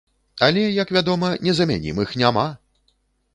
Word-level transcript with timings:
Але, 0.45 0.63
як 0.77 0.93
вядома, 0.97 1.29
незамянімых 1.49 2.17
няма! 2.23 2.47